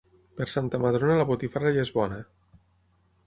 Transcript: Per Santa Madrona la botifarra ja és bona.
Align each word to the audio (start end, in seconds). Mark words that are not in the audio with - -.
Per 0.39 0.45
Santa 0.53 0.79
Madrona 0.85 1.17
la 1.19 1.27
botifarra 1.31 1.73
ja 1.77 1.83
és 1.89 1.93
bona. 1.99 2.17